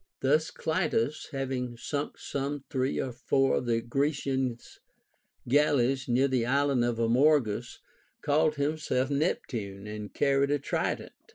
t 0.19 0.27
Thus 0.27 0.49
Clitus, 0.49 1.29
having 1.31 1.77
sunk' 1.77 2.17
some 2.17 2.63
three 2.71 2.99
or 2.99 3.11
four 3.11 3.55
of 3.57 3.67
the 3.67 3.81
Grecians 3.81 4.79
galleys 5.47 6.07
near 6.07 6.27
the 6.27 6.43
island 6.43 6.83
Amorgus, 6.83 7.77
called 8.23 8.55
himself 8.55 9.11
Neptune 9.11 9.85
and 9.85 10.11
carried 10.11 10.49
a 10.49 10.57
trident. 10.57 11.13